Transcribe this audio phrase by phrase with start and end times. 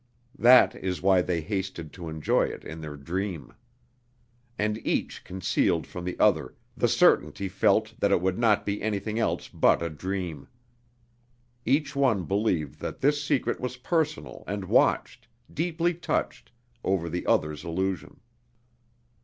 [0.39, 3.53] That is why they hasted to enjoy it in their dream.
[4.57, 9.19] And each concealed from the other the certainty felt that it would not be anything
[9.19, 10.47] else but a dream.
[11.67, 16.51] Each one believed that this secret was personal and watched, deeply touched,
[16.83, 18.19] over the other's illusion.